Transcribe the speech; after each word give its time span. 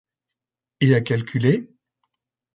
Et 0.79 0.95
à 0.95 1.01
calculer? 1.01 1.69